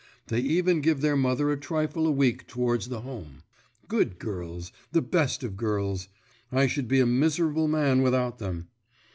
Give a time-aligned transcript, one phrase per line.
[0.29, 3.43] They even give their mother a trifle a week towards the home.
[3.87, 6.07] Good girls, the best of girls;
[6.51, 8.69] I should be a miserable man without them.